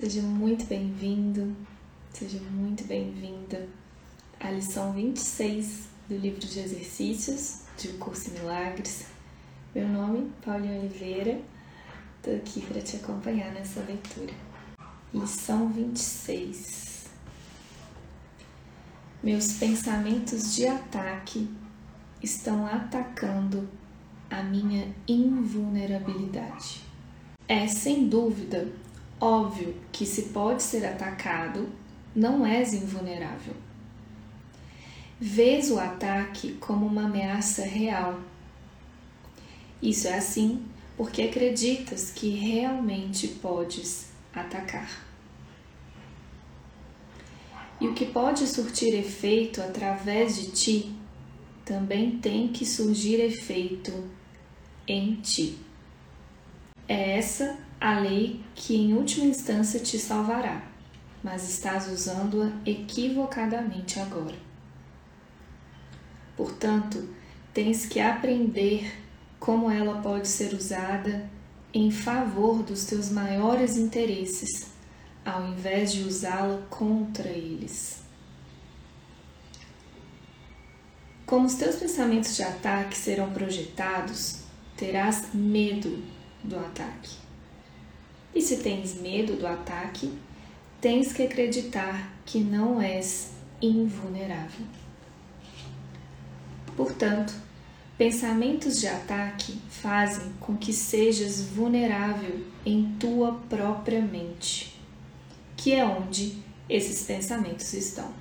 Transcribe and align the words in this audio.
Seja 0.00 0.22
muito 0.22 0.64
bem-vindo, 0.66 1.56
seja 2.12 2.38
muito 2.38 2.84
bem-vinda 2.84 3.68
à 4.38 4.48
lição 4.48 4.92
26 4.92 5.88
do 6.08 6.16
livro 6.16 6.38
de 6.38 6.60
exercícios 6.60 7.62
de 7.76 7.88
O 7.88 7.98
Curso 7.98 8.30
em 8.30 8.34
Milagres. 8.34 9.06
Meu 9.74 9.88
nome 9.88 10.20
é 10.20 10.44
Paulinha 10.44 10.78
Oliveira, 10.78 11.40
estou 12.16 12.36
aqui 12.36 12.60
para 12.60 12.80
te 12.80 12.94
acompanhar 12.94 13.52
nessa 13.52 13.80
leitura. 13.80 14.32
Lição 15.12 15.68
26 15.68 17.08
Meus 19.20 19.54
pensamentos 19.54 20.54
de 20.54 20.64
ataque 20.68 21.50
estão 22.22 22.64
atacando 22.68 23.68
a 24.30 24.44
minha 24.44 24.94
invulnerabilidade. 25.08 26.82
É 27.48 27.66
sem 27.66 28.08
dúvida 28.08 28.68
Óbvio 29.20 29.74
que 29.90 30.06
se 30.06 30.22
pode 30.24 30.62
ser 30.62 30.86
atacado, 30.86 31.68
não 32.14 32.46
és 32.46 32.72
invulnerável. 32.72 33.54
Vês 35.20 35.70
o 35.70 35.78
ataque 35.78 36.52
como 36.54 36.86
uma 36.86 37.06
ameaça 37.06 37.64
real. 37.64 38.20
Isso 39.82 40.06
é 40.06 40.14
assim 40.14 40.64
porque 40.96 41.22
acreditas 41.22 42.10
que 42.10 42.30
realmente 42.30 43.28
podes 43.28 44.10
atacar. 44.32 45.06
E 47.80 47.86
o 47.86 47.94
que 47.94 48.06
pode 48.06 48.46
surtir 48.46 48.94
efeito 48.94 49.60
através 49.60 50.36
de 50.36 50.50
ti 50.50 50.94
também 51.64 52.18
tem 52.18 52.48
que 52.48 52.64
surgir 52.64 53.20
efeito 53.20 53.92
em 54.86 55.16
ti. 55.16 55.58
É 56.88 57.18
essa 57.18 57.58
a 57.80 58.00
lei 58.00 58.40
que 58.54 58.76
em 58.76 58.94
última 58.94 59.26
instância 59.26 59.78
te 59.80 59.98
salvará, 59.98 60.62
mas 61.22 61.48
estás 61.48 61.88
usando-a 61.88 62.50
equivocadamente 62.68 64.00
agora. 64.00 64.36
Portanto, 66.36 67.08
tens 67.52 67.86
que 67.86 68.00
aprender 68.00 68.92
como 69.38 69.70
ela 69.70 70.00
pode 70.00 70.28
ser 70.28 70.54
usada 70.54 71.28
em 71.72 71.90
favor 71.90 72.62
dos 72.62 72.84
teus 72.84 73.10
maiores 73.10 73.76
interesses, 73.76 74.68
ao 75.24 75.48
invés 75.48 75.92
de 75.92 76.02
usá-la 76.02 76.62
contra 76.70 77.28
eles. 77.28 78.02
Como 81.26 81.46
os 81.46 81.54
teus 81.54 81.76
pensamentos 81.76 82.34
de 82.36 82.42
ataque 82.42 82.96
serão 82.96 83.30
projetados, 83.32 84.40
terás 84.76 85.34
medo 85.34 86.02
do 86.42 86.58
ataque. 86.58 87.27
E 88.38 88.40
se 88.40 88.58
tens 88.58 88.94
medo 88.94 89.34
do 89.34 89.44
ataque, 89.48 90.16
tens 90.80 91.12
que 91.12 91.24
acreditar 91.24 92.08
que 92.24 92.38
não 92.38 92.80
és 92.80 93.32
invulnerável. 93.60 94.64
Portanto, 96.76 97.34
pensamentos 97.98 98.78
de 98.78 98.86
ataque 98.86 99.58
fazem 99.68 100.32
com 100.38 100.56
que 100.56 100.72
sejas 100.72 101.40
vulnerável 101.40 102.46
em 102.64 102.94
tua 103.00 103.32
própria 103.50 104.00
mente, 104.00 104.80
que 105.56 105.72
é 105.72 105.84
onde 105.84 106.40
esses 106.68 107.04
pensamentos 107.04 107.72
estão. 107.72 108.12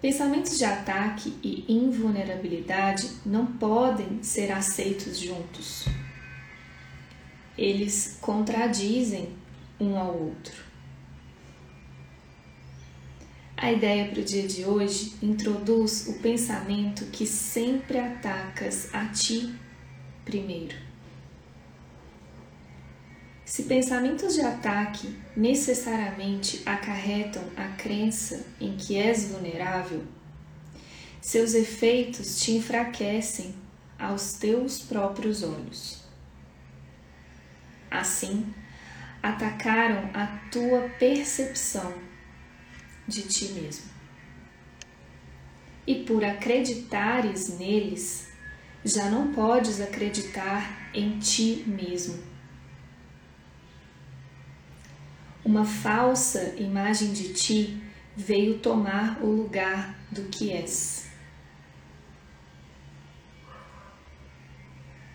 Pensamentos 0.00 0.56
de 0.56 0.64
ataque 0.64 1.34
e 1.42 1.64
invulnerabilidade 1.68 3.10
não 3.26 3.44
podem 3.44 4.22
ser 4.22 4.52
aceitos 4.52 5.18
juntos 5.18 5.88
eles 7.56 8.18
contradizem 8.20 9.28
um 9.80 9.96
ao 9.96 10.16
outro. 10.16 10.64
A 13.56 13.72
ideia 13.72 14.10
para 14.10 14.20
o 14.20 14.24
dia 14.24 14.46
de 14.46 14.64
hoje 14.64 15.14
introduz 15.22 16.08
o 16.08 16.14
pensamento 16.20 17.06
que 17.06 17.24
sempre 17.24 17.98
atacas 17.98 18.92
a 18.92 19.06
ti 19.06 19.54
primeiro. 20.24 20.76
Se 23.44 23.62
pensamentos 23.64 24.34
de 24.34 24.40
ataque 24.40 25.16
necessariamente 25.36 26.62
acarretam 26.66 27.44
a 27.56 27.68
crença 27.68 28.44
em 28.60 28.76
que 28.76 28.96
és 28.96 29.30
vulnerável, 29.30 30.02
seus 31.20 31.54
efeitos 31.54 32.40
te 32.40 32.52
enfraquecem 32.52 33.54
aos 33.98 34.34
teus 34.34 34.80
próprios 34.80 35.42
olhos. 35.42 36.03
Assim, 37.94 38.52
atacaram 39.22 40.10
a 40.12 40.26
tua 40.50 40.88
percepção 40.98 41.94
de 43.06 43.22
ti 43.22 43.52
mesmo. 43.52 43.84
E 45.86 46.02
por 46.02 46.24
acreditares 46.24 47.56
neles, 47.56 48.28
já 48.84 49.08
não 49.08 49.32
podes 49.32 49.80
acreditar 49.80 50.90
em 50.92 51.20
ti 51.20 51.62
mesmo. 51.68 52.20
Uma 55.44 55.64
falsa 55.64 56.54
imagem 56.58 57.12
de 57.12 57.32
ti 57.32 57.80
veio 58.16 58.58
tomar 58.58 59.22
o 59.22 59.26
lugar 59.26 59.94
do 60.10 60.24
que 60.24 60.50
és. 60.50 61.13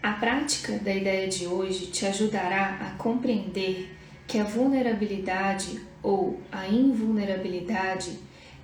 A 0.02 0.14
prática 0.14 0.80
da 0.80 0.96
ideia 0.96 1.28
de 1.28 1.46
hoje 1.46 1.88
te 1.88 2.06
ajudará 2.06 2.78
a 2.80 2.92
compreender 2.92 3.94
que 4.26 4.40
a 4.40 4.46
vulnerabilidade 4.46 5.86
ou 6.02 6.42
a 6.50 6.68
invulnerabilidade 6.68 8.18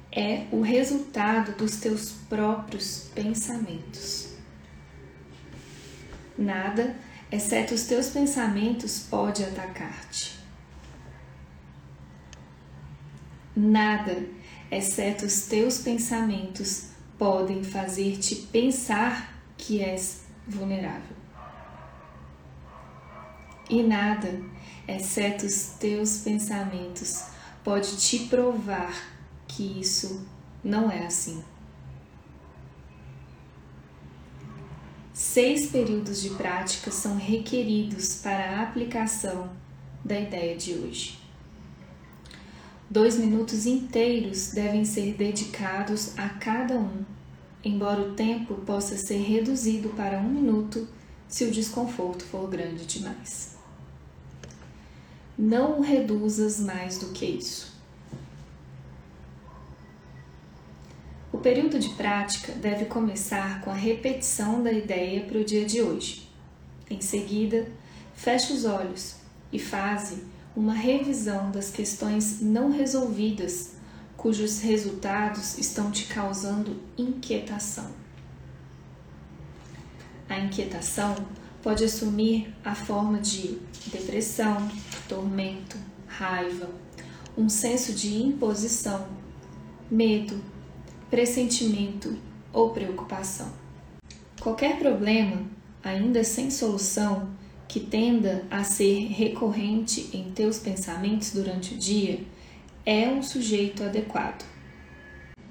é 0.10 0.46
o 0.50 0.62
resultado 0.62 1.52
dos 1.58 1.76
teus 1.76 2.14
próprios 2.30 3.10
pensamentos. 3.14 4.34
Nada, 6.38 6.96
exceto 7.30 7.74
os 7.74 7.84
teus 7.84 8.08
pensamentos, 8.08 9.06
pode 9.10 9.44
atacar-te. 9.44 10.40
Nada, 13.54 14.26
exceto 14.72 15.26
os 15.26 15.48
teus 15.48 15.80
pensamentos, 15.80 16.92
podem 17.18 17.62
fazer-te 17.62 18.36
pensar 18.36 19.38
que 19.58 19.82
és 19.82 20.24
vulnerável 20.48 21.25
e 23.70 23.82
nada, 23.82 24.42
exceto 24.88 25.46
os 25.46 25.74
teus 25.80 26.20
pensamentos, 26.20 27.26
pode 27.64 27.98
te 27.98 28.20
provar 28.28 28.94
que 29.48 29.80
isso 29.80 30.26
não 30.64 30.90
é 30.90 31.06
assim. 31.06 31.44
Seis 35.14 35.68
períodos 35.68 36.22
de 36.22 36.32
prática 36.32 36.92
são 36.92 37.18
requeridos 37.18 38.16
para 38.16 38.58
a 38.58 38.64
aplicação 38.64 39.50
da 40.04 40.20
ideia 40.20 40.58
de 40.58 40.74
hoje. 40.74 41.20
Dois 42.90 43.18
minutos 43.18 43.66
inteiros 43.66 44.52
devem 44.52 44.86
ser 44.86 45.14
dedicados 45.14 46.18
a 46.20 46.30
cada 46.30 46.76
um, 46.76 47.04
embora 47.64 48.02
o 48.02 48.14
tempo 48.14 48.56
possa 48.66 48.98
ser 48.98 49.24
reduzido 49.24 49.90
para 49.90 50.20
um 50.20 50.30
minuto 50.30 50.88
se 51.28 51.46
o 51.46 51.52
desconforto 51.52 52.24
for 52.26 52.48
grande 52.48 52.86
demais. 52.86 53.55
Não 55.38 55.82
reduzas 55.82 56.60
mais 56.60 56.98
do 56.98 57.08
que 57.08 57.26
isso. 57.26 57.74
O 61.32 61.38
período 61.38 61.78
de 61.78 61.90
prática 61.90 62.54
deve 62.54 62.86
começar 62.86 63.62
com 63.62 63.70
a 63.70 63.76
repetição 63.76 64.64
da 64.64 64.72
ideia 64.72 65.26
para 65.26 65.40
o 65.40 65.44
dia 65.44 65.66
de 65.66 65.82
hoje. 65.82 66.30
Em 66.90 67.02
seguida, 67.02 67.68
feche 68.14 68.54
os 68.54 68.64
olhos 68.64 69.16
e 69.52 69.60
faze 69.60 70.24
uma 70.56 70.74
revisão 70.74 71.52
das 71.52 71.70
questões 71.70 72.40
não 72.42 72.72
resolvidas 72.72 73.76
cujos 74.26 74.62
resultados 74.62 75.58
estão 75.58 75.92
te 75.92 76.06
causando 76.06 76.82
inquietação. 76.98 77.92
A 80.28 80.40
inquietação 80.40 81.16
pode 81.62 81.84
assumir 81.84 82.52
a 82.64 82.74
forma 82.74 83.20
de 83.20 83.60
depressão, 83.88 84.68
tormento, 85.08 85.78
raiva, 86.08 86.70
um 87.38 87.50
senso 87.50 87.94
de 87.94 88.16
imposição, 88.16 89.08
medo, 89.90 90.42
pressentimento 91.10 92.18
ou 92.52 92.72
preocupação. 92.72 93.52
Qualquer 94.42 94.78
problema, 94.78 95.44
ainda 95.84 96.24
sem 96.24 96.50
solução, 96.50 97.30
que 97.68 97.80
tenda 97.80 98.46
a 98.50 98.64
ser 98.64 99.08
recorrente 99.08 100.10
em 100.14 100.32
teus 100.32 100.60
pensamentos 100.60 101.32
durante 101.32 101.74
o 101.74 101.78
dia, 101.78 102.20
é 102.86 103.08
um 103.08 103.24
sujeito 103.24 103.84
adequado. 103.84 104.46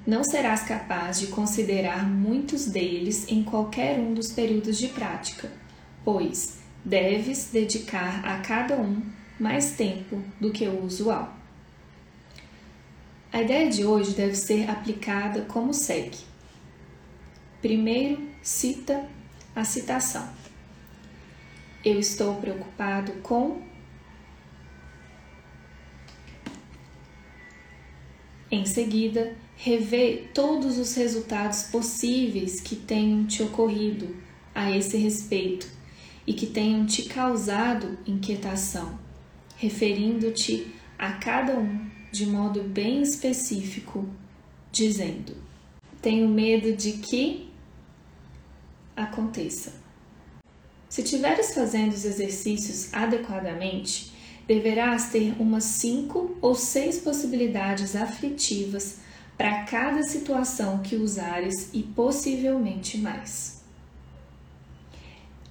Não 0.07 0.23
serás 0.23 0.63
capaz 0.63 1.19
de 1.19 1.29
considerar 1.29 2.09
muitos 2.09 2.67
deles 2.67 3.27
em 3.29 3.43
qualquer 3.43 3.99
um 3.99 4.15
dos 4.15 4.31
períodos 4.33 4.79
de 4.79 4.89
prática 4.89 5.51
pois 6.05 6.59
deves 6.85 7.49
dedicar 7.51 8.25
a 8.25 8.39
cada 8.41 8.77
um 8.77 9.03
mais 9.39 9.73
tempo 9.73 10.23
do 10.41 10.51
que 10.51 10.67
o 10.67 10.85
usual. 10.85 11.35
A 13.33 13.43
ideia 13.43 13.69
de 13.69 13.85
hoje 13.85 14.15
deve 14.15 14.37
ser 14.37 14.71
aplicada 14.71 15.43
como 15.43 15.75
segue. 15.75 16.19
Primeiro, 17.61 18.23
cita 18.43 19.09
a 19.57 19.65
citação. 19.65 20.29
Eu 21.85 21.99
estou 21.99 22.37
preocupado 22.37 23.13
com. 23.23 23.61
Em 28.51 28.65
seguida, 28.65 29.37
revê 29.57 30.29
todos 30.33 30.79
os 30.79 30.95
resultados 30.95 31.65
possíveis 31.65 32.61
que 32.61 32.77
tenham 32.77 33.27
te 33.27 33.43
ocorrido 33.43 34.17
a 34.55 34.71
esse 34.71 34.97
respeito 34.97 35.69
e 36.27 36.33
que 36.33 36.47
tenham 36.47 36.87
te 36.87 37.03
causado 37.03 37.99
inquietação, 38.07 38.99
referindo-te 39.65 40.75
a 40.99 41.13
cada 41.13 41.57
um 41.59 41.89
de 42.13 42.27
modo 42.27 42.63
bem 42.63 43.01
específico, 43.01 44.07
dizendo: 44.71 45.35
Tenho 46.03 46.29
medo 46.29 46.77
de 46.77 46.93
que 46.93 47.49
aconteça. 48.95 49.73
Se 50.89 51.01
estiveres 51.01 51.55
fazendo 51.55 51.93
os 51.93 52.05
exercícios 52.05 52.93
adequadamente, 52.93 54.13
deverás 54.47 55.11
ter 55.11 55.35
umas 55.41 55.65
cinco 55.65 56.37
ou 56.43 56.55
seis 56.55 56.99
possibilidades 56.99 57.97
aflitivas 57.97 58.99
para 59.37 59.65
cada 59.65 60.03
situação 60.05 60.83
que 60.83 60.95
usares 60.95 61.71
e 61.73 61.83
possivelmente 61.83 62.99
mais. 62.99 63.64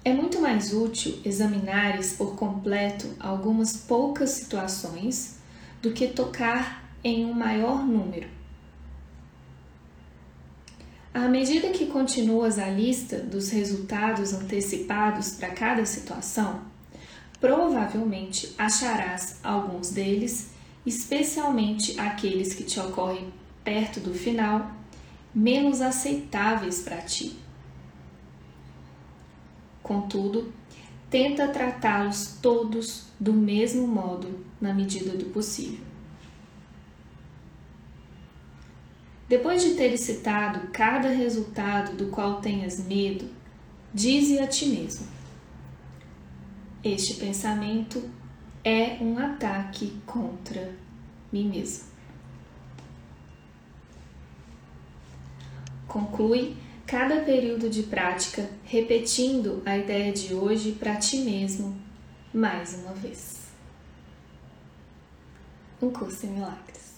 É 0.04 0.12
muito 0.12 0.38
mais 0.38 0.74
útil 0.74 1.18
examinares 1.24 2.12
por 2.12 2.36
completo 2.36 3.08
algumas 3.18 3.74
poucas 3.74 4.30
situações 4.30 5.38
do 5.80 5.92
que 5.92 6.08
tocar 6.08 6.84
em 7.02 7.24
um 7.24 7.32
maior 7.32 7.86
número. 7.86 8.28
À 11.12 11.26
medida 11.28 11.70
que 11.70 11.86
continuas 11.86 12.58
a 12.58 12.68
lista 12.68 13.18
dos 13.18 13.48
resultados 13.48 14.34
antecipados 14.34 15.30
para 15.36 15.50
cada 15.50 15.86
situação, 15.86 16.60
provavelmente 17.40 18.54
acharás 18.58 19.38
alguns 19.42 19.90
deles, 19.90 20.50
especialmente 20.84 21.98
aqueles 21.98 22.52
que 22.52 22.64
te 22.64 22.78
ocorrem 22.78 23.32
perto 23.62 24.00
do 24.00 24.12
final, 24.12 24.70
menos 25.34 25.80
aceitáveis 25.80 26.80
para 26.82 27.00
ti. 27.00 27.43
Contudo, 29.84 30.50
tenta 31.10 31.46
tratá-los 31.46 32.38
todos 32.40 33.04
do 33.20 33.34
mesmo 33.34 33.86
modo 33.86 34.42
na 34.58 34.72
medida 34.72 35.14
do 35.14 35.26
possível. 35.26 35.84
Depois 39.28 39.62
de 39.62 39.74
teres 39.74 40.00
citado 40.00 40.68
cada 40.72 41.10
resultado 41.10 41.94
do 41.98 42.06
qual 42.06 42.40
tenhas 42.40 42.78
medo, 42.78 43.28
dize 43.92 44.38
a 44.38 44.46
ti 44.46 44.66
mesmo: 44.66 45.06
Este 46.82 47.14
pensamento 47.20 48.02
é 48.64 48.96
um 49.02 49.18
ataque 49.18 50.00
contra 50.06 50.74
mim 51.30 51.50
mesmo. 51.50 51.84
Conclui 55.86 56.56
cada 56.86 57.20
período 57.20 57.68
de 57.70 57.84
prática 57.84 58.48
repetindo 58.64 59.62
a 59.64 59.76
ideia 59.76 60.12
de 60.12 60.34
hoje 60.34 60.72
para 60.72 60.96
ti 60.96 61.18
mesmo 61.18 61.76
mais 62.32 62.74
uma 62.74 62.92
vez. 62.92 63.44
Um 65.80 65.90
curso 65.90 66.26
em 66.26 66.30
milagres. 66.30 66.93